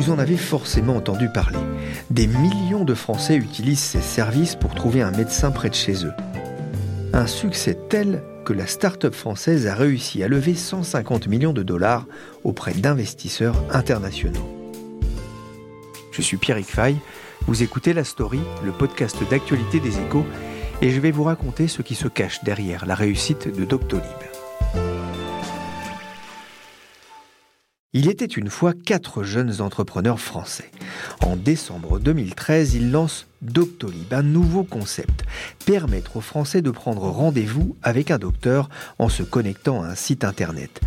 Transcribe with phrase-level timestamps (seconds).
[0.00, 1.58] Vous en avez forcément entendu parler.
[2.08, 6.14] Des millions de Français utilisent ces services pour trouver un médecin près de chez eux.
[7.12, 12.06] Un succès tel que la start-up française a réussi à lever 150 millions de dollars
[12.44, 14.48] auprès d'investisseurs internationaux.
[16.12, 16.96] Je suis Pierrick Fay,
[17.46, 20.24] vous écoutez La Story, le podcast d'actualité des échos,
[20.80, 24.29] et je vais vous raconter ce qui se cache derrière la réussite de Doctolib.
[27.92, 30.70] Il était une fois quatre jeunes entrepreneurs français.
[31.22, 35.24] En décembre 2013, ils lancent Doctolib, un nouveau concept,
[35.66, 38.68] permettre aux Français de prendre rendez-vous avec un docteur
[39.00, 40.80] en se connectant à un site internet.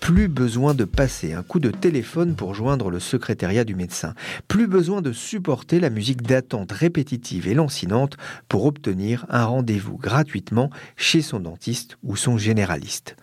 [0.00, 4.14] Plus besoin de passer un coup de téléphone pour joindre le secrétariat du médecin.
[4.48, 8.16] Plus besoin de supporter la musique d'attente répétitive et lancinante
[8.48, 13.14] pour obtenir un rendez-vous gratuitement chez son dentiste ou son généraliste.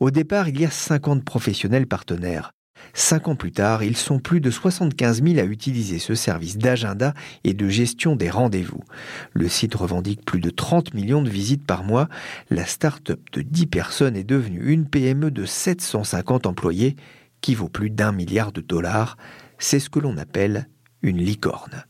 [0.00, 2.50] Au départ, il y a 50 professionnels partenaires.
[2.96, 7.12] Cinq ans plus tard, ils sont plus de 75 000 à utiliser ce service d'agenda
[7.42, 8.84] et de gestion des rendez-vous.
[9.32, 12.08] Le site revendique plus de 30 millions de visites par mois.
[12.50, 16.94] La start-up de 10 personnes est devenue une PME de 750 employés
[17.40, 19.16] qui vaut plus d'un milliard de dollars.
[19.58, 20.68] C'est ce que l'on appelle
[21.02, 21.84] une licorne.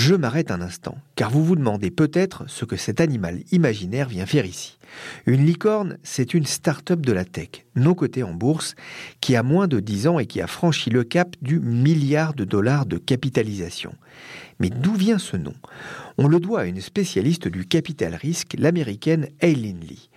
[0.00, 4.26] Je m'arrête un instant, car vous vous demandez peut-être ce que cet animal imaginaire vient
[4.26, 4.78] faire ici.
[5.26, 8.76] Une licorne, c'est une start-up de la tech, non cotée en bourse,
[9.20, 12.44] qui a moins de 10 ans et qui a franchi le cap du milliard de
[12.44, 13.92] dollars de capitalisation.
[14.60, 15.54] Mais d'où vient ce nom?
[16.16, 20.10] On le doit à une spécialiste du capital risque, l'américaine Aileen Lee.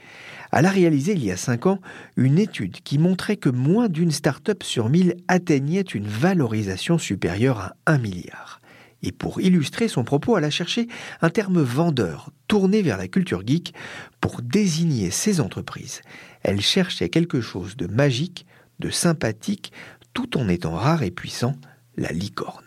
[0.51, 1.79] Elle a réalisé il y a 5 ans
[2.17, 7.75] une étude qui montrait que moins d'une start-up sur 1000 atteignait une valorisation supérieure à
[7.87, 8.60] 1 milliard.
[9.03, 10.87] Et pour illustrer son propos, elle a cherché
[11.21, 13.73] un terme vendeur, tourné vers la culture geek,
[14.19, 16.01] pour désigner ces entreprises.
[16.43, 18.45] Elle cherchait quelque chose de magique,
[18.79, 19.71] de sympathique,
[20.13, 21.55] tout en étant rare et puissant,
[21.97, 22.65] la licorne.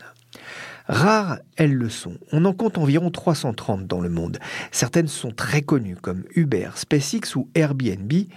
[0.87, 2.19] Rares, elles le sont.
[2.33, 4.39] On en compte environ 330 dans le monde.
[4.71, 8.28] Certaines sont très connues comme Uber, SpaceX ou Airbnb, et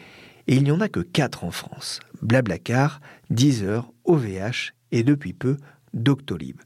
[0.55, 1.99] il n'y en a que 4 en France.
[2.21, 5.57] Blablacar, Deezer, OVH et depuis peu
[5.93, 6.57] Doctolib.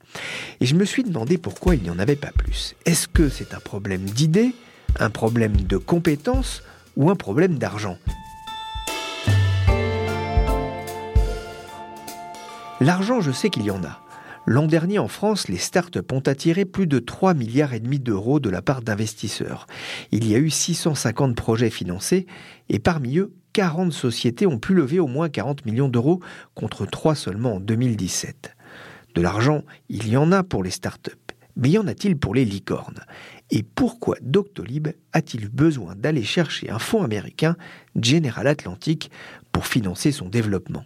[0.60, 2.76] Et je me suis demandé pourquoi il n'y en avait pas plus.
[2.86, 4.54] Est-ce que c'est un problème d'idées,
[5.00, 6.64] un problème de compétences
[6.96, 7.98] ou un problème d'argent?
[12.80, 14.02] L'argent, je sais qu'il y en a.
[14.48, 18.40] L'an dernier en France, les startups ont attiré plus de 3 milliards et demi d'euros
[18.40, 19.68] de la part d'investisseurs.
[20.12, 22.26] Il y a eu 650 projets financés
[22.68, 26.22] et parmi eux, 40 sociétés ont pu lever au moins 40 millions d'euros
[26.56, 28.56] contre 3 seulement en 2017.
[29.16, 31.12] De l'argent, il y en a pour les startups.
[31.58, 33.02] Mais y en a-t-il pour les licornes?
[33.50, 37.58] Et pourquoi Doctolib a-t-il besoin d'aller chercher un fonds américain,
[38.02, 39.12] General Atlantic,
[39.52, 40.84] pour financer son développement?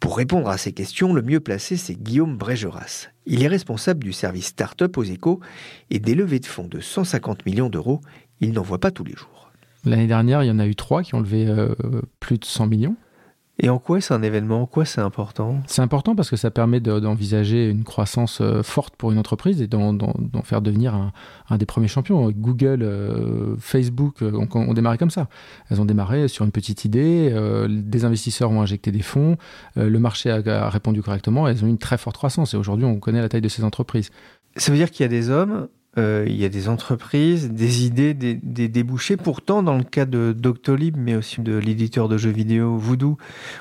[0.00, 3.08] Pour répondre à ces questions, le mieux placé, c'est Guillaume Brégeras.
[3.26, 5.40] Il est responsable du service Startup aux échos
[5.90, 8.00] et des levées de fonds de 150 millions d'euros,
[8.40, 9.50] il n'en voit pas tous les jours.
[9.84, 11.74] L'année dernière, il y en a eu trois qui ont levé euh,
[12.20, 12.96] plus de 100 millions.
[13.58, 14.62] Et en quoi c'est un événement?
[14.62, 15.62] En quoi c'est important?
[15.66, 19.66] C'est important parce que ça permet d'envisager une croissance euh, forte pour une entreprise et
[19.66, 19.96] d'en
[20.44, 20.94] faire devenir
[21.48, 22.30] un, des premiers champions.
[22.30, 25.28] Google, euh, Facebook euh, ont, démarré comme ça.
[25.70, 27.34] Elles ont démarré sur une petite idée,
[27.68, 29.36] des investisseurs ont injecté des fonds,
[29.76, 32.98] le marché a, répondu correctement, elles ont eu une très forte croissance et aujourd'hui on
[32.98, 34.10] connaît la taille de ces entreprises.
[34.56, 37.86] Ça veut dire qu'il y a des hommes euh, il y a des entreprises, des
[37.86, 39.16] idées, des, débouchés.
[39.16, 43.16] Pourtant, dans le cas de Doctolib, mais aussi de l'éditeur de jeux vidéo Voodoo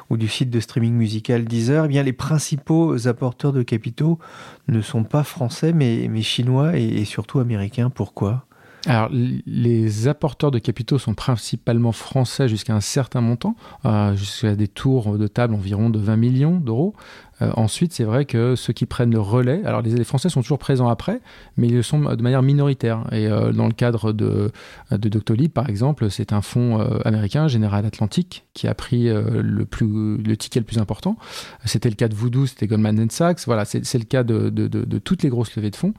[0.09, 4.19] ou du site de streaming musical Deezer, eh bien les principaux apporteurs de capitaux
[4.67, 7.89] ne sont pas français, mais, chinois et, surtout américains.
[7.89, 8.45] Pourquoi?
[8.87, 13.55] Alors, les apporteurs de capitaux sont principalement français jusqu'à un certain montant,
[13.85, 16.93] euh, jusqu'à des tours de table environ de 20 millions d'euros.
[17.41, 20.59] Euh, ensuite, c'est vrai que ceux qui prennent le relais, alors les, Français sont toujours
[20.59, 21.19] présents après,
[21.57, 23.03] mais ils le sont de manière minoritaire.
[23.11, 24.51] Et euh, dans le cadre de,
[24.91, 30.17] de Doctolib, par exemple, c'est un fonds américain, General Atlantic, qui a pris le, plus,
[30.17, 31.17] le ticket le plus important.
[31.65, 33.45] C'était le cas de Voodoo, c'était Goldman Sachs.
[33.47, 35.93] Voilà, c'est le cas de, de, de toutes les grosses levées de fonds.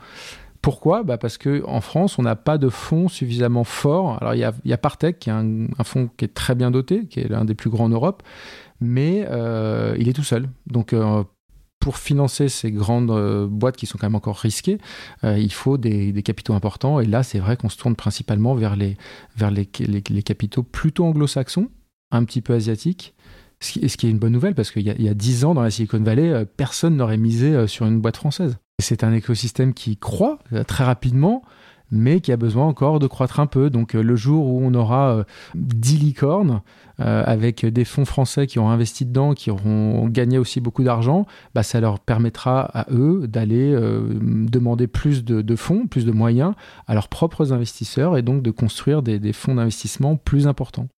[0.62, 1.02] Pourquoi?
[1.02, 4.18] Bah Parce qu'en France, on n'a pas de fonds suffisamment forts.
[4.20, 6.70] Alors, il y a, y a Partech, qui est un, fonds qui est très bien
[6.70, 8.22] doté, qui est l'un des plus grands en Europe,
[8.80, 10.48] mais euh, il est tout seul.
[10.66, 11.24] Donc, euh,
[11.80, 14.78] pour financer ces grandes euh, boîtes qui sont quand même encore risquées,
[15.22, 17.00] il faut des, capitaux importants.
[17.00, 18.96] Et là, c'est vrai qu'on se tourne principalement vers les,
[19.36, 21.68] vers les, les, capitaux plutôt anglo-saxons,
[22.10, 23.14] un petit peu asiatiques.
[23.60, 25.98] Ce qui, est une bonne nouvelle parce qu'il y, a 10 ans, dans la Silicon
[25.98, 28.58] Valley, personne n'aurait misé sur une boîte française.
[28.78, 31.42] C'est un écosystème qui croît euh, très rapidement,
[31.90, 33.70] mais qui a besoin encore de croître un peu.
[33.70, 35.24] Donc euh, le jour où on aura
[35.54, 36.62] 10 euh, licornes,
[36.98, 41.62] avec des fonds français qui ont investi dedans, qui auront gagné aussi beaucoup d'argent, bah,
[41.62, 46.54] ça leur permettra à eux d'aller demander plus de, fonds, plus de moyens
[46.86, 50.88] à leurs propres investisseurs et donc de construire des fonds d'investissement plus importants.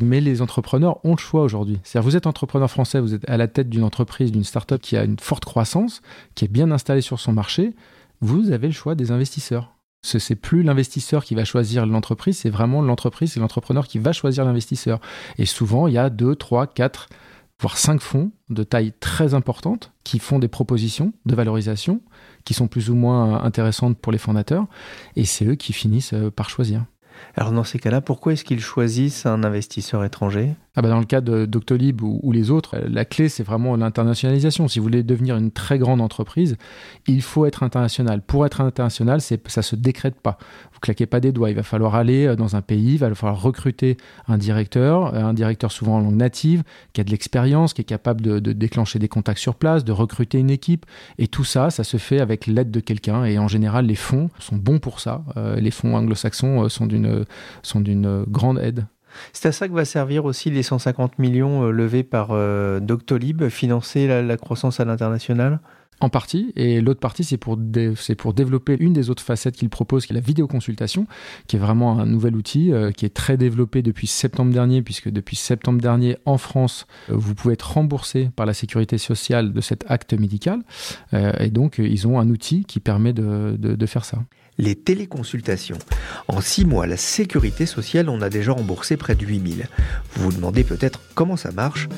[0.00, 1.80] Mais les entrepreneurs ont le choix aujourd'hui.
[1.82, 4.96] C'est-à-dire, vous êtes entrepreneur français, vous êtes à la tête d'une entreprise, d'une start-up qui
[4.96, 6.02] a une forte croissance,
[6.34, 7.74] qui est bien installée sur son marché.
[8.20, 9.74] Vous avez le choix des investisseurs.
[10.02, 14.12] Ce n'est plus l'investisseur qui va choisir l'entreprise, c'est vraiment l'entreprise, c'est l'entrepreneur qui va
[14.12, 15.00] choisir l'investisseur.
[15.38, 17.08] Et souvent, il y a deux, trois, quatre,
[17.60, 22.00] voire cinq fonds de taille très importante qui font des propositions de valorisation
[22.44, 24.66] qui sont plus ou moins intéressantes pour les fondateurs.
[25.16, 26.84] Et c'est eux qui finissent euh, par choisir.
[27.36, 30.54] Alors dans ces cas-là, pourquoi est-ce qu'ils choisissent un investisseur étranger?
[30.78, 34.68] Ah bah, Dans le cas de Doctolib ou, les autres, la clé c'est vraiment l'internationalisation.
[34.68, 36.56] Si vous voulez devenir une très grande entreprise,
[37.08, 38.22] il faut être international.
[38.22, 40.38] Pour être international, ça ne se décrète pas.
[40.72, 41.50] Vous claquez pas des doigts.
[41.50, 43.96] Il va falloir aller euh, dans un pays, il va falloir recruter
[44.28, 46.62] un directeur, euh, un directeur souvent en langue native,
[46.92, 50.38] qui a de l'expérience, qui est capable de, déclencher des contacts sur place, de recruter
[50.38, 50.86] une équipe.
[51.18, 53.24] Et tout ça, ça se fait avec l'aide de quelqu'un.
[53.24, 55.24] Et en général, les fonds sont bons pour ça.
[55.36, 57.07] Euh, les fonds anglo-saxons sont d'une
[57.62, 58.86] sont d'une grande aide.
[59.32, 62.28] C'est à ça que va servir aussi les 150 millions levés par
[62.80, 65.60] Doctolib, financer la croissance à l'international?
[66.00, 67.58] En partie, et l'autre partie, c'est pour,
[68.18, 71.06] pour développer une des autres facettes qu'il propose, qui est la vidéoconsultation,
[71.46, 75.08] qui est vraiment un nouvel outil, euh, qui est très développé depuis septembre dernier, puisque
[75.08, 79.60] depuis septembre dernier, en France, euh, vous pouvez être remboursé par la sécurité sociale de
[79.60, 80.60] cet acte médical,
[81.14, 84.18] euh, et donc ils ont un outil qui permet de, de faire ça
[84.58, 85.78] les téléconsultations.
[86.26, 89.68] En six mois, la sécurité sociale en a déjà remboursé près de 8000.
[90.14, 91.88] Vous vous demandez peut-être comment ça marche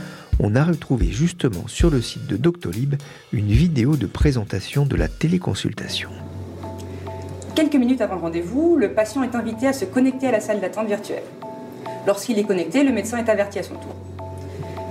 [0.43, 2.95] On a retrouvé justement sur le site de Doctolib
[3.31, 6.09] une vidéo de présentation de la téléconsultation.
[7.55, 10.61] Quelques minutes avant le rendez-vous, le patient est invité à se connecter à la salle
[10.61, 11.25] d'attente virtuelle.
[12.07, 13.95] Lorsqu'il est connecté, le médecin est averti à son tour.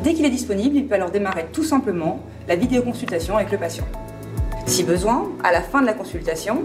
[0.03, 3.87] Dès qu'il est disponible, il peut alors démarrer tout simplement la vidéoconsultation avec le patient.
[4.67, 6.61] Si besoin, à la fin de la consultation,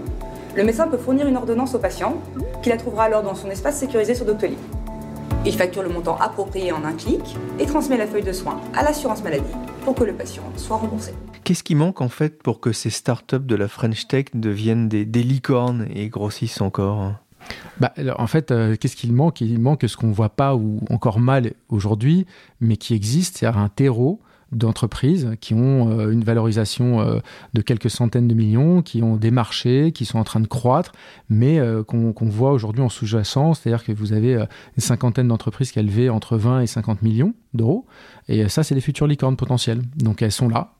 [0.55, 2.21] le médecin peut fournir une ordonnance au patient,
[2.61, 4.59] qui la trouvera alors dans son espace sécurisé sur Doctolib.
[5.47, 7.21] Il facture le montant approprié en un clic
[7.59, 9.43] et transmet la feuille de soins à l'assurance maladie
[9.83, 11.13] pour que le patient soit remboursé.
[11.43, 15.05] Qu'est-ce qui manque en fait pour que ces startups de la French Tech deviennent des,
[15.05, 17.13] licornes et grossissent encore
[17.79, 19.39] bah, en fait, euh, qu'est-ce qu'il manque?
[19.39, 22.25] Il manque ce qu'on ne voit pas ou encore mal aujourd'hui,
[22.59, 24.19] mais qui existe, c'est-à-dire un terreau
[24.51, 27.19] d'entreprises qui ont euh, une valorisation euh,
[27.53, 30.91] de quelques centaines de millions, qui ont des marchés, qui sont en train de croître,
[31.29, 34.47] mais euh, qu'on voit aujourd'hui en sous-jacent, c'est-à-dire que vous avez une
[34.77, 37.85] cinquantaine d'entreprises qui ont levé entre 20 et 50 millions d'euros,
[38.27, 39.81] et ça, c'est des futures licornes potentielles.
[39.95, 40.73] Donc elles sont là,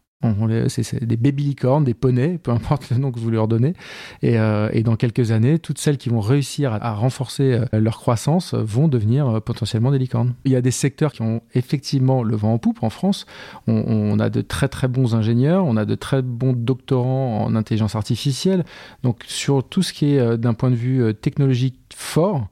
[0.68, 3.74] c'est des baby licornes, des poneys, peu importe le nom que vous leur donnez.
[4.22, 8.54] Et, euh, dans quelques années, toutes celles qui vont réussir à, renforcer euh, leur croissance
[8.54, 10.36] vont devenir euh, potentiellement des licornes.
[10.46, 13.26] Il y a des secteurs qui ont effectivement le vent en poupe en France.
[13.68, 17.56] On, on, a de très très bons ingénieurs, on a de très bons doctorants en
[17.56, 18.64] intelligence artificielle.
[19.04, 22.48] Donc sur tout ce qui est d'un point de vue technologique fort,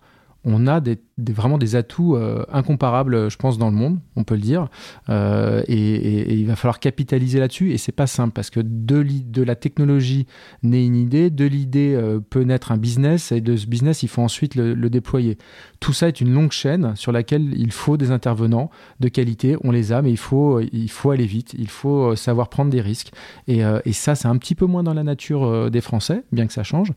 [0.45, 4.35] on a des vraiment des atouts euh, incomparables, je pense, dans le monde, on peut
[4.35, 4.69] le dire.
[5.09, 7.71] Euh, et, il va falloir capitaliser là-dessus.
[7.71, 10.25] Et c'est pas simple parce que de, la technologie
[10.63, 14.09] naît une idée, de l'idée euh, peut naître un business, et de ce business, il
[14.09, 15.37] faut ensuite le, déployer.
[15.79, 19.55] Tout ça est une longue chaîne sur laquelle il faut des intervenants de qualité.
[19.63, 21.55] On les a, mais il faut, il faut aller vite.
[21.57, 23.11] Il faut savoir prendre des risques.
[23.47, 26.63] Et ça, c'est un petit peu moins dans la nature des Français, bien que ça
[26.63, 26.93] change.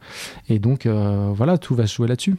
[0.48, 2.36] Et donc, voilà, tout va se jouer là-dessus.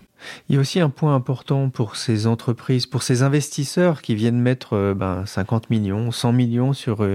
[0.50, 4.40] Il y a aussi un point important pour ces entreprises, pour ces investisseurs qui viennent
[4.40, 7.08] mettre ben, 50 millions, 100 millions sur,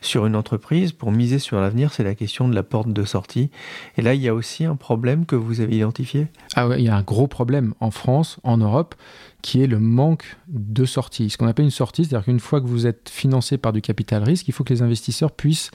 [0.00, 3.50] sur une entreprise pour miser sur l'avenir C'est la question de la porte de sortie.
[3.96, 6.28] Et là, il y a aussi un problème que vous avez identifié?
[6.54, 8.94] Ah il y a un gros problème en France, en Europe
[9.42, 11.30] qui est le manque de sortie.
[11.30, 14.22] Ce qu'on appelle une sortie, c'est-à-dire qu'une fois que vous êtes financé par du capital
[14.22, 15.70] risque, il faut que les investisseurs puissent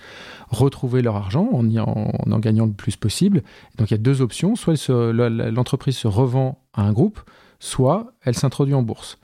[0.50, 3.42] retrouver leur argent en, en, gagnant le plus possible.
[3.78, 7.20] Donc il y a deux options, soit l'entreprise se revend à un groupe,
[7.60, 9.18] soit elle s'introduit en bourse.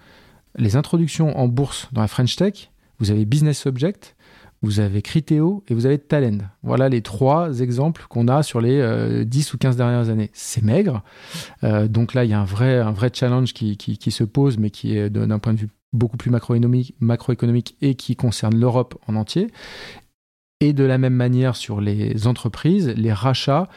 [0.56, 4.16] Les introductions en bourse dans la French Tech, vous avez Business Subject,
[4.62, 6.38] vous avez Criteo et vous avez Talend.
[6.62, 10.30] Voilà les trois exemples qu'on a sur les 10 euh, ou 15 dernières années.
[10.34, 11.04] C'est maigre.
[11.64, 13.76] Euh, donc là, il y a un vrai, un vrai challenge qui,
[14.12, 18.56] se pose, mais qui est d'un point de vue beaucoup plus macroéconomique et qui concerne
[18.56, 19.48] l'Europe en entier.
[20.60, 23.68] Et de la même manière sur les entreprises, les rachats,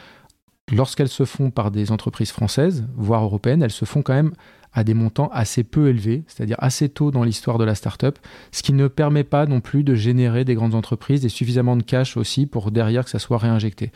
[0.71, 4.33] lorsqu'elles se font par des entreprises françaises, voire européennes, elles se font quand même
[4.75, 8.19] à des montants assez peu élevés, c'est-à-dire assez tôt dans l'histoire de la start-up,
[8.51, 11.81] ce qui ne permet pas non plus de générer des grandes entreprises et suffisamment de
[11.81, 13.93] cash aussi pour derrière que ça soit réinjecté.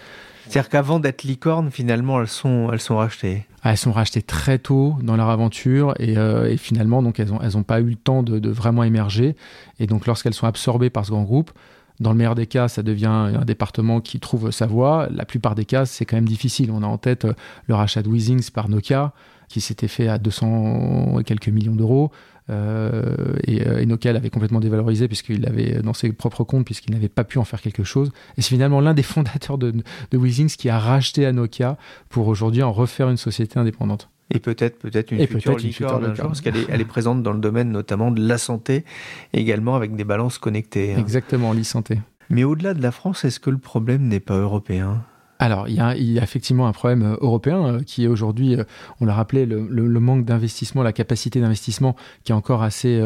[0.47, 3.45] C'est-à-dire qu'avant d'être licorne, finalement, elles sont, elles sont rachetées.
[3.61, 7.41] Ah, elles sont rachetées très tôt dans leur aventure et, euh, finalement, donc elles n'ont
[7.41, 9.35] elles ont pas eu le temps de, de vraiment émerger.
[9.79, 11.51] Et donc, lorsqu'elles sont absorbées par ce grand groupe,
[11.99, 15.09] dans le meilleur des cas, ça devient un département qui trouve sa voie.
[15.11, 16.71] La plupart des cas, c'est quand même difficile.
[16.71, 17.33] On a en tête euh,
[17.67, 19.13] le rachat de Weezings par Nokia
[19.49, 22.11] qui s'était fait à 200 et quelques millions d'euros.
[22.49, 27.09] Euh, et, euh, Nokia l'avait complètement dévalorisé puisqu'il avait dans ses propres comptes puisqu'il n'avait
[27.09, 28.11] pas pu en faire quelque chose.
[28.37, 31.77] Et c'est finalement l'un des fondateurs de, de Weezings qui a racheté à Nokia
[32.09, 34.09] pour aujourd'hui en refaire une société indépendante.
[34.31, 37.71] Et peut-être peut-être une, future licorne, parce qu'elle est, elle est présente dans le domaine
[37.71, 38.85] notamment de la santé,
[39.33, 40.93] également avec des balances connectées.
[40.93, 40.99] Hein.
[40.99, 41.99] Exactement, l'e-santé.
[42.29, 45.03] Mais au-delà de la France, est-ce que le problème n'est pas européen?
[45.39, 48.65] Alors, il y, a, effectivement un problème euh, européen euh, qui est aujourd'hui, euh,
[48.99, 51.95] on l'a rappelé, le, manque d'investissement, la capacité d'investissement
[52.25, 53.01] qui est encore assez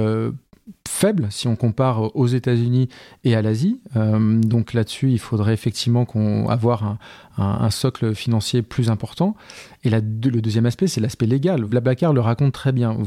[0.87, 2.87] faible si on compare aux États-Unis
[3.23, 3.81] et à l'Asie.
[3.93, 6.97] donc là-dessus, il faudrait effectivement qu'on avoir
[7.37, 9.35] un, socle financier plus important.
[9.83, 11.65] Et le deuxième aspect, c'est l'aspect légal.
[11.65, 12.97] Blablacar le raconte très bien.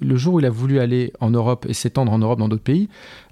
[0.00, 2.62] le jour où il a voulu aller en Europe et s'étendre en Europe dans d'autres
[2.62, 2.88] pays,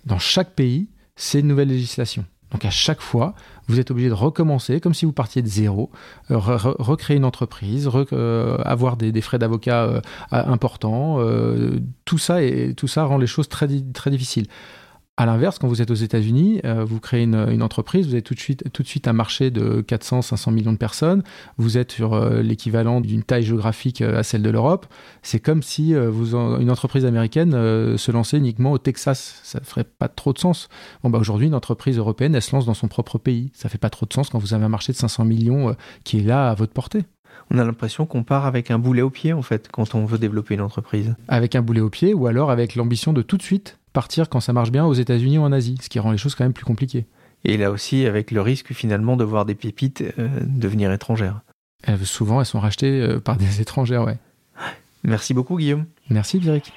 [0.07, 2.25] dans chaque pays, c'est une nouvelle législation.
[2.53, 3.35] Donc à chaque fois,
[3.67, 5.91] vous êtes obligé de recommencer comme si vous partiez de zéro,
[6.31, 11.19] euh, recréer une entreprise, euh, avoir des, frais d'avocat euh, importants.
[12.05, 14.47] tout, ça et, tout ça rend les choses très, très difficiles.
[15.19, 18.33] À l'inverse, quand vous êtes aux États-Unis, euh, vous créez une, entreprise, vous avez tout
[18.33, 21.23] de, suite, un marché de 400-500 millions de personnes,
[21.59, 24.87] vous êtes sur euh, l'équivalent d'une taille géographique euh, à celle de l'Europe.
[25.21, 29.39] C'est comme si une entreprise américaine se lançait uniquement au Texas.
[29.43, 30.71] Ça ne ferait pas trop de sens.
[31.03, 33.51] Bon, bah, aujourd'hui, une entreprise européenne, elle se lance dans son propre pays.
[33.53, 36.21] Ça fait pas trop de sens quand vous avez un marché de 500 millions qui
[36.21, 37.05] est là à votre portée
[37.51, 40.19] on a l'impression qu'on part avec un boulet au pied, en fait, quand on veut
[40.19, 41.15] développer une entreprise.
[41.29, 44.41] Avec un boulet au pied, ou alors avec l'ambition de tout de suite partir quand
[44.41, 46.53] ça marche bien aux États-Unis ou en Asie, ce qui rend les choses quand même
[46.53, 47.07] plus compliquées.
[47.45, 51.41] Et là aussi, avec le risque finalement de voir des pépites euh, devenir étrangères.
[52.05, 54.19] souvent, elles sont rachetées euh, par des étrangères, ouais.
[55.05, 55.87] Merci beaucoup, Guillaume.
[56.11, 56.73] Merci, Virik.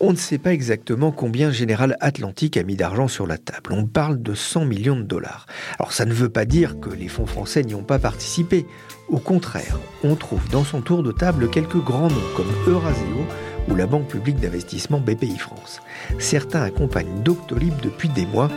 [0.00, 3.72] On ne sait pas exactement combien Général Atlantique a mis d'argent sur la table.
[3.72, 5.46] On parle de 100 millions de dollars.
[5.76, 8.64] Alors ça ne veut pas dire que les fonds français n'y ont pas participé.
[9.08, 13.26] Au contraire, on trouve dans son tour de table quelques grands noms comme Eurasio
[13.68, 15.80] ou la Banque publique d'investissement BPI France.
[16.20, 18.50] Certains accompagnent Doctolib depuis des mois,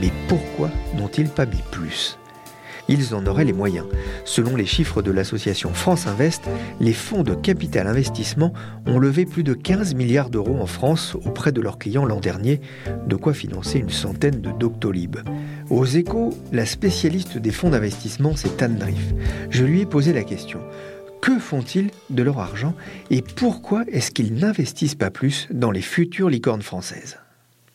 [0.00, 2.18] mais pourquoi n'ont-ils pas mis plus?
[2.88, 3.86] Ils en auraient les moyens.
[4.24, 6.42] Selon les chiffres de l'association France Invest,
[6.80, 8.52] les fonds de capital investissement
[8.86, 12.60] ont levé plus de 15 milliards d'euros en France auprès de leurs clients l'an dernier,
[13.06, 15.16] de quoi financer une centaine de Doctolib.
[15.70, 19.14] Aux échos, la spécialiste des fonds d'investissement, c'est Anne Driff.
[19.50, 20.60] Je lui ai posé la question.
[21.22, 22.74] Que font-ils de leur argent
[23.10, 27.16] et pourquoi est-ce qu'ils n'investissent pas plus dans les futures licornes françaises?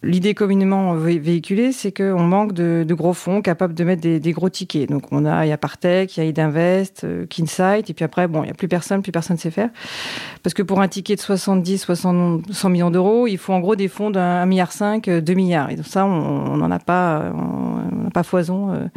[0.01, 4.89] L'idée communément véhiculée, c'est qu'on manque de, gros fonds capables de mettre des, gros tickets.
[4.89, 8.05] Donc on a, il y a Partech, il y a Idinvest, euh, Kinsight, et puis
[8.05, 9.69] après, bon, il n'y a plus personne, plus personne sait faire.
[10.41, 13.75] Parce que pour un ticket de 70, 60, 100 millions d'euros, il faut en gros
[13.75, 15.69] des fonds d'un milliard 5, 2 milliards.
[15.69, 18.71] Et donc ça, on n'en a pas, on n'a pas foison.
[18.71, 18.87] Euh, euh,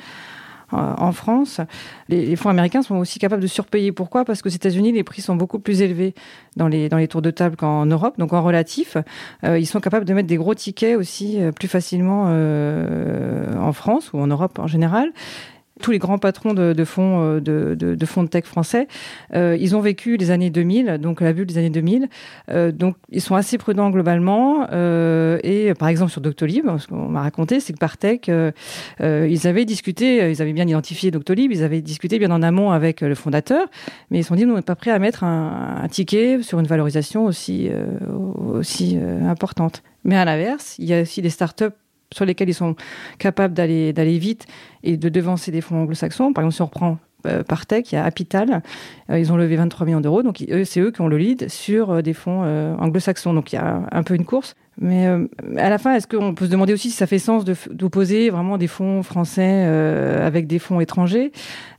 [0.72, 1.60] en France.
[2.08, 3.92] Les, fonds américains sont aussi capables de surpayer.
[3.92, 4.24] Pourquoi?
[4.24, 6.14] Parce qu'aux États-Unis, les prix sont beaucoup plus élevés
[6.56, 8.18] dans les, dans les tours de table qu'en Europe.
[8.18, 8.96] Donc en relatif,
[9.44, 14.12] euh, ils sont capables de mettre des gros tickets aussi euh, plus facilement en France
[14.12, 15.12] ou en Europe en général.
[15.82, 18.88] Tous les grands patrons de, fonds de, de, fonds de tech français,
[19.34, 22.08] ils ont vécu les années 2000, donc la bulle des années 2000.
[22.72, 24.66] donc ils sont assez prudents globalement.
[24.70, 28.30] et par exemple sur Doctolib, ce qu'on m'a raconté, c'est que Partech,
[29.00, 33.00] ils avaient discuté, ils avaient bien identifié Doctolib, ils avaient discuté bien en amont avec
[33.00, 33.66] le fondateur,
[34.10, 36.60] mais ils se sont dit, nous, n'est pas prêt à mettre un, un, ticket sur
[36.60, 37.68] une valorisation aussi,
[38.54, 39.82] aussi importante.
[40.04, 41.76] Mais à l'inverse, il y a aussi des startups
[42.12, 42.76] sur lesquelles ils sont
[43.18, 44.46] capables d'aller vite
[44.82, 46.32] et de devancer des fonds anglo-saxons.
[46.32, 46.98] Par exemple, si on reprend
[47.46, 48.62] Partech, il y a Apital,
[49.10, 51.90] euh, ils ont levé 23 millions d'euros, donc c'est eux qui ont le lead sur
[51.90, 52.42] euh, des fonds
[52.78, 53.34] anglo-saxons.
[53.34, 54.54] Donc il y a un peu une course.
[54.80, 55.06] Mais
[55.58, 58.56] à la fin, est-ce qu'on peut se demander aussi si ça fait sens d'opposer vraiment
[58.56, 61.30] des fonds français avec des fonds étrangers?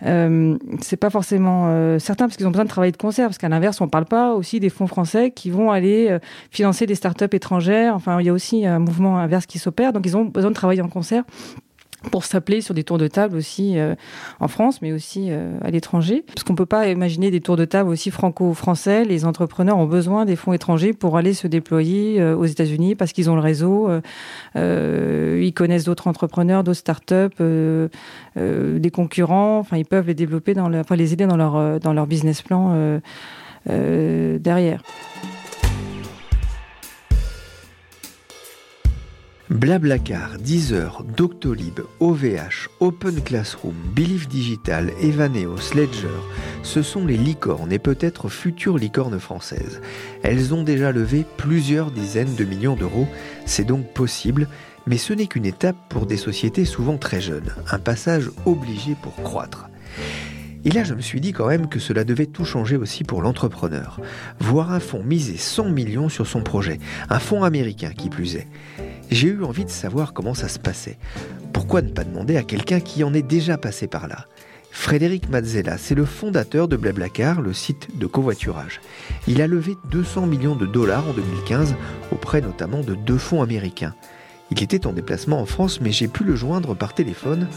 [0.05, 3.29] Euh, C'est pas forcément certain parce qu'ils ont besoin de travailler de concert.
[3.29, 6.15] Parce qu'à l'inverse, on ne parle pas aussi des fonds français qui vont aller
[6.51, 7.95] financer des startups étrangères.
[7.95, 9.91] Enfin, il y a aussi un mouvement inverse qui s'opère.
[9.91, 11.23] Donc ils ont besoin de travailler en concert
[12.11, 13.95] pour s'appeler sur des tours de table aussi euh,
[14.39, 16.23] en France, mais aussi euh, à l'étranger.
[16.27, 19.05] Parce qu'on peut pas imaginer des tours de table aussi franco-français.
[19.05, 23.13] Les entrepreneurs ont besoin des fonds étrangers pour aller se déployer euh, aux États-Unis parce
[23.13, 23.89] qu'ils ont le réseau,
[24.55, 27.41] ils connaissent d'autres entrepreneurs, d'autres startups,
[28.35, 29.59] des concurrents.
[29.59, 32.41] Enfin, ils peuvent les développer dans leur, enfin, les aider dans leur dans leur business
[32.41, 32.99] plan
[33.65, 34.81] derrière.
[39.49, 46.07] Blablacar, Deezer, Doctolib, OVH, Open Classroom, Believe Digital, Evaneo, Sledger,
[46.63, 49.81] ce sont les licornes et peut-être futures licornes françaises.
[50.23, 53.07] Elles ont déjà levé plusieurs dizaines de millions d'euros,
[53.45, 54.47] c'est donc possible,
[54.87, 59.15] mais ce n'est qu'une étape pour des sociétés souvent très jeunes, un passage obligé pour
[59.23, 59.69] croître.
[60.65, 63.21] Et là, je me suis dit quand même que cela devait tout changer aussi pour
[63.21, 63.99] l'entrepreneur.
[64.39, 66.79] Voir un fonds miser 100 millions sur son projet,
[67.09, 68.47] un fonds américain qui plus est.
[69.11, 70.97] J'ai eu envie de savoir comment ça se passait.
[71.51, 74.25] Pourquoi ne pas demander à quelqu'un qui en est déjà passé par là?
[74.71, 78.81] Frédéric Mazzella, c'est le fondateur de Blablacar, le site de covoiturage.
[79.27, 81.75] Il a levé 200 millions de dollars en 2015
[82.11, 83.93] auprès notamment de deux fonds américains.
[84.49, 87.47] Il était en déplacement en France, mais j'ai pu le joindre par téléphone.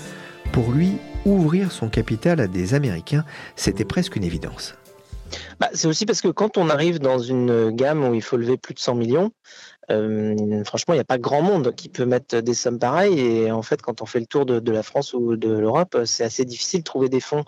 [0.56, 0.96] Pour lui,
[1.26, 4.74] ouvrir son capital à des Américains, c'était presque une évidence.
[5.60, 8.56] Bah, c'est aussi parce que quand on arrive dans une gamme où il faut lever
[8.56, 9.32] plus de 100 millions,
[9.90, 13.18] euh, franchement, il n'y a pas grand monde qui peut mettre des sommes pareilles.
[13.20, 16.24] Et en fait, quand on fait le tour de, la France ou de l'Europe, c'est
[16.24, 17.44] assez difficile de trouver des fonds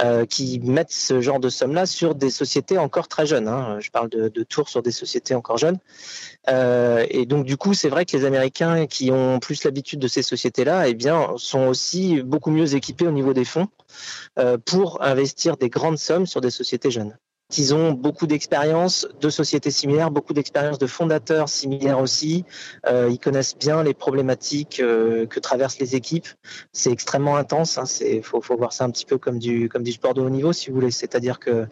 [0.00, 3.48] euh, qui mettent ce genre de sommes-là sur des sociétés encore très jeunes.
[3.48, 3.78] Hein.
[3.80, 5.78] Je parle de, tours sur des sociétés encore jeunes.
[6.48, 10.08] Euh, et donc, du coup, c'est vrai que les Américains qui ont plus l'habitude de
[10.08, 13.68] ces sociétés-là, eh bien, sont aussi beaucoup mieux équipés au niveau des fonds
[14.64, 17.16] pour investir des grandes sommes sur des sociétés jeunes.
[17.56, 22.44] Ils ont beaucoup d'expérience de sociétés similaires, beaucoup d'expérience de fondateurs similaires aussi.
[22.86, 26.28] Euh, ils connaissent bien les problématiques euh, que traversent les équipes.
[26.72, 27.78] C'est extrêmement intense.
[27.78, 27.86] Hein.
[27.86, 30.28] C'est faut, faut voir ça un petit peu comme du comme du sport de haut
[30.28, 30.90] niveau, si vous voulez.
[30.90, 31.66] C'est-à-dire que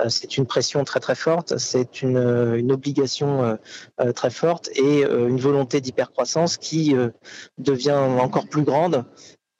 [0.00, 2.18] euh, c'est une pression très très forte, c'est une,
[2.56, 3.56] une obligation
[4.00, 6.94] euh, très forte et une volonté d'hypercroissance qui
[7.58, 9.04] devient encore plus grande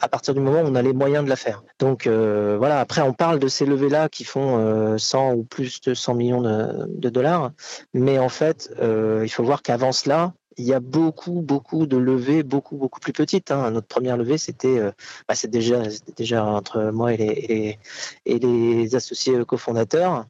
[0.01, 1.63] à partir du moment où on a les moyens de la faire.
[1.79, 5.81] Donc euh, voilà, après on parle de ces levées-là qui font euh, 100 ou plus
[5.83, 7.53] de 100 millions de, dollars,
[7.93, 11.97] mais en fait, euh, il faut voir qu'avant cela, il y a beaucoup, beaucoup de
[11.97, 13.51] levées, beaucoup, beaucoup plus petites.
[13.51, 13.71] Hein.
[13.71, 14.93] Notre première levée, c'était euh,
[15.29, 15.83] bah, déjà,
[16.17, 17.79] déjà entre moi et les, et les,
[18.27, 20.27] et les associés cofondateurs.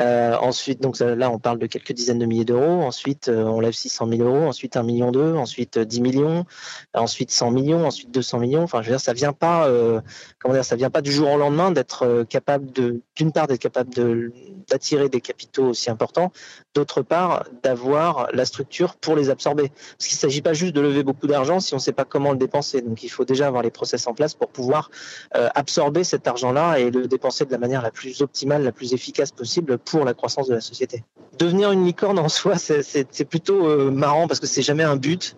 [0.00, 2.82] Euh, ensuite, donc là, on parle de quelques dizaines de milliers d'euros.
[2.82, 4.46] Ensuite, euh, on lève 600 000 euros.
[4.46, 5.38] Ensuite, 1 million d'euros.
[5.38, 6.46] Ensuite, 10 millions.
[6.94, 7.86] Ensuite, 100 millions.
[7.86, 8.62] Ensuite, 200 millions.
[8.62, 10.00] Enfin, je veux dire, ça vient pas, euh,
[10.38, 13.60] comment dire, ça vient pas du jour au lendemain d'être capable de, d'une part, d'être
[13.60, 14.32] capable de
[14.70, 16.30] d'attirer des capitaux aussi importants.
[16.72, 19.70] D'autre part, d'avoir la structure pour les absorber.
[19.98, 22.04] Parce qu'il ne s'agit pas juste de lever beaucoup d'argent si on ne sait pas
[22.04, 22.80] comment le dépenser.
[22.80, 24.90] Donc, il faut déjà avoir les process en place pour pouvoir
[25.32, 29.32] absorber cet argent-là et le dépenser de la manière la plus optimale, la plus efficace
[29.32, 31.04] possible pour la croissance de la société.
[31.38, 35.36] Devenir une licorne en soi, c'est plutôt euh, marrant parce que c'est jamais un but.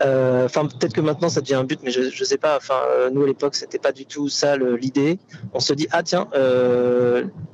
[0.00, 2.56] Euh, enfin, peut-être que maintenant ça devient un but, mais je, ne sais pas.
[2.56, 5.18] Enfin, euh, nous à l'époque, c'était pas du tout ça l'idée.
[5.52, 6.28] On se dit ah tiens,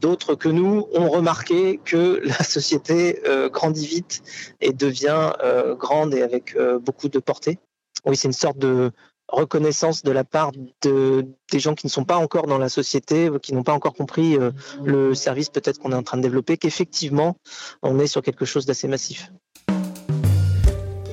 [0.01, 3.21] d'autres que nous ont remarqué que la société
[3.53, 4.23] grandit vite
[4.61, 5.33] et devient
[5.79, 7.59] grande et avec beaucoup de portée.
[8.05, 8.93] Oui, c'est une sorte de
[9.29, 13.31] reconnaissance de la part de, des gens qui ne sont pas encore dans la société,
[13.43, 14.51] qui n'ont pas encore compris euh,
[14.83, 17.37] le service peut-être qu'on est en train de développer, qu'effectivement,
[17.83, 19.31] on est sur quelque chose d'assez massif.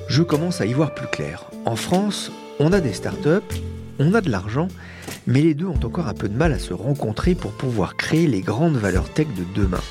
[0.08, 1.50] Je commence à y voir plus clair.
[1.66, 3.42] En France, on a des startups,
[4.00, 4.70] on a de l'argent,
[5.28, 8.28] mais les deux ont encore un peu de mal à se rencontrer pour pouvoir créer
[8.28, 9.82] les grandes valeurs tech de demain.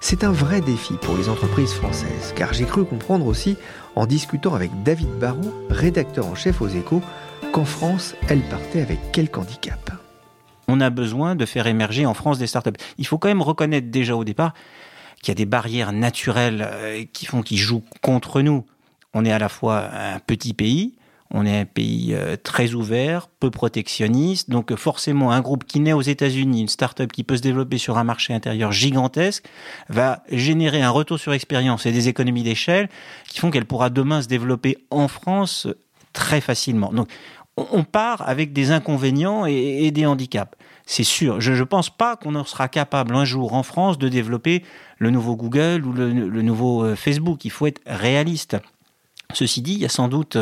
[0.00, 3.56] C'est un vrai défi pour les entreprises françaises, car j'ai cru comprendre aussi,
[3.96, 7.02] en discutant avec David Barrault, rédacteur en chef aux échos,
[7.50, 9.90] qu'en France, elle partait avec quelques handicap
[10.68, 12.70] On a besoin de faire émerger en France des startups.
[12.98, 14.54] Il faut quand même reconnaître déjà au départ
[15.20, 18.64] qu'il y a des barrières naturelles euh, qui font qu'ils jouent contre nous.
[19.14, 20.94] On est à la fois un petit pays,
[21.30, 25.92] on est un pays euh, très ouvert, peu protectionniste, donc forcément un groupe qui naît
[25.92, 29.44] aux États-Unis, une start-up qui peut se développer sur un marché intérieur gigantesque,
[29.88, 32.88] va générer un retour sur expérience et des économies d'échelle
[33.28, 35.68] qui font qu'elle pourra demain se développer en France
[36.12, 36.92] très facilement.
[36.92, 37.08] Donc
[37.56, 40.56] on part avec des inconvénients et, des handicaps.
[40.86, 41.40] C'est sûr.
[41.40, 44.64] Je ne pense pas qu'on sera capable un jour en France de développer
[44.98, 47.44] le nouveau Google ou le, nouveau euh, Facebook.
[47.44, 48.56] Il faut être réaliste.
[49.34, 50.36] Ceci dit, il y a sans doute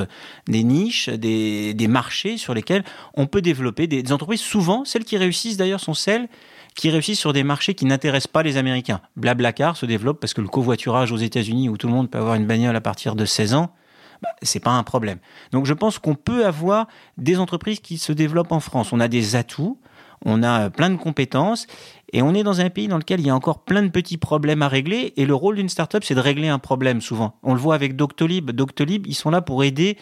[0.49, 4.41] des niches, des, marchés sur lesquels on peut développer des, entreprises.
[4.41, 6.29] Souvent, celles qui réussissent d'ailleurs sont celles
[6.75, 9.01] qui réussissent sur des marchés qui n'intéressent pas les Américains.
[9.17, 12.37] Blablacar se développe parce que le covoiturage aux États-Unis, où tout le monde peut avoir
[12.37, 13.75] une bagnole à partir de 16 ans,
[14.23, 15.19] bah, c'est pas un problème.
[15.53, 18.93] Donc je pense qu'on peut avoir des entreprises qui se développent en France.
[18.93, 19.79] On a des atouts,
[20.25, 21.67] on a plein de compétences
[22.13, 24.19] et on est dans un pays dans lequel il y a encore plein de petits
[24.19, 25.15] problèmes à régler.
[25.17, 27.39] Et le rôle d'une startup, c'est de régler un problème souvent.
[27.43, 28.51] On le voit avec Doctolib.
[28.51, 29.97] Doctolib, ils sont là pour aider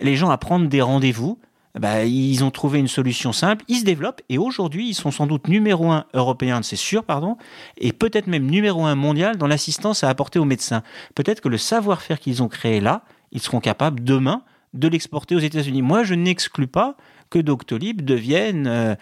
[0.00, 1.38] les gens à prendre des rendez-vous.
[1.78, 5.26] Bah, ils ont trouvé une solution simple, ils se développent et aujourd'hui ils sont sans
[5.28, 7.36] doute numéro un européen, c'est sûr, pardon,
[7.76, 10.82] et peut-être même numéro un mondial dans l'assistance à apporter aux médecins.
[11.14, 14.42] Peut-être que le savoir-faire qu'ils ont créé là, ils seront capables demain
[14.74, 15.82] de l'exporter aux États-Unis.
[15.82, 16.96] Moi, je n'exclus pas
[17.30, 18.94] que Doctolib devienne euh,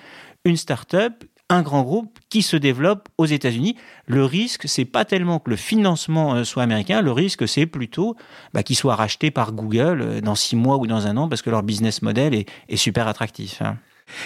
[0.44, 3.76] une start-up un grand groupe qui se développe aux États-Unis.
[4.06, 8.16] Le risque, c'est pas tellement que le financement euh, soit américain, le risque, c'est plutôt
[8.52, 11.42] bah, qu'il soit racheté par Google euh, dans six mois ou dans un an parce
[11.42, 13.62] que leur business model est, super attractif.
[13.62, 13.78] Hein.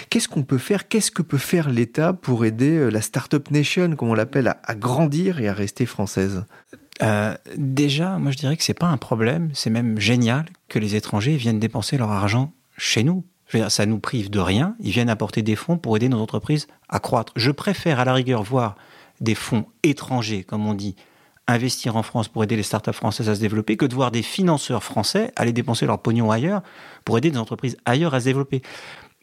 [0.09, 4.09] Qu'est-ce qu'on peut faire Qu'est-ce que peut faire l'État pour aider la Startup Nation, comme
[4.09, 6.43] on l'appelle, à, grandir et à rester française?
[7.57, 11.35] Déjà, moi je dirais que c'est pas un problème, c'est même génial que les étrangers
[11.35, 13.23] viennent dépenser leur argent chez nous
[13.69, 14.75] ça nous prive de rien.
[14.79, 17.33] Ils viennent apporter des fonds pour aider nos entreprises à croître.
[17.35, 18.75] Je préfère à la rigueur voir
[19.19, 20.95] des fonds étrangers, comme on dit,
[21.47, 24.21] investir en France pour aider les startups françaises à se développer que de voir des
[24.21, 26.61] financeurs français aller dépenser leur pognon ailleurs
[27.03, 28.61] pour aider des entreprises ailleurs à se développer.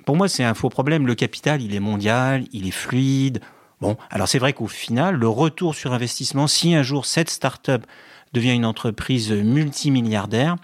[0.04, 1.06] Pour moi, c'est un faux problème.
[1.06, 3.40] Le capital, il est mondial, il est fluide.
[3.80, 7.86] Bon, alors c'est vrai qu'au final, le retour sur investissement, si un jour cette startup
[8.32, 10.56] devient une entreprise multimilliardaire,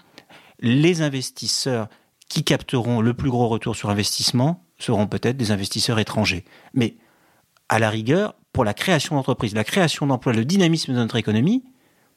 [0.59, 1.87] les investisseurs
[2.27, 6.43] qui capteront le plus gros retour sur investissement seront peut-être des investisseurs étrangers.
[6.73, 6.95] Mais
[7.69, 11.63] à la rigueur, pour la création d'entreprises, la création d'emplois, le dynamisme de notre économie,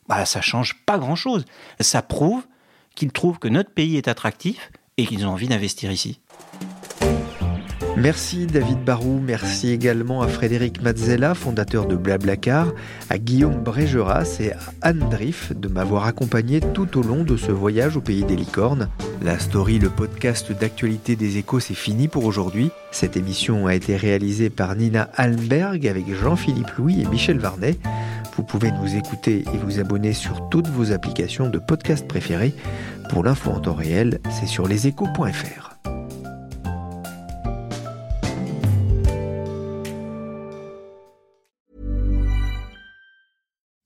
[0.09, 1.45] bah, ça change pas grand-chose.
[1.81, 2.47] Ça prouve
[2.95, 6.21] qu'ils trouvent que notre pays est attractif et qu'ils ont envie d'investir ici.
[8.01, 12.69] Merci David Barou, merci également à Frédéric Mazzella, fondateur de Blablacar,
[13.11, 17.51] à Guillaume Brégeras et à Anne Driff de m'avoir accompagné tout au long de ce
[17.51, 18.89] voyage au pays des licornes.
[19.21, 22.71] La story, le podcast d'actualité des échos, c'est fini pour aujourd'hui.
[22.93, 27.79] Cette émission a été réalisée par Nina Almberg avec Jean-Philippe Louis et Michel Varnet.
[28.37, 32.55] Vous pouvez nous écouter et vous abonner sur toutes vos applications de podcast préférées.
[33.11, 35.68] Pour l'info en temps réel, c'est sur leséchos.fr.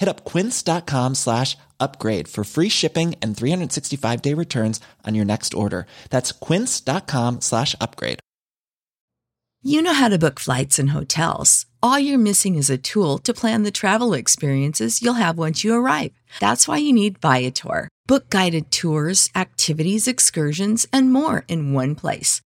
[0.00, 5.52] Hit up quince.com slash upgrade for free shipping and 365 day returns on your next
[5.52, 5.86] order.
[6.08, 8.18] That's quince.com slash upgrade.
[9.62, 11.66] You know how to book flights and hotels.
[11.82, 15.74] All you're missing is a tool to plan the travel experiences you'll have once you
[15.74, 16.12] arrive.
[16.40, 17.88] That's why you need Viator.
[18.06, 22.40] Book guided tours, activities, excursions, and more in one place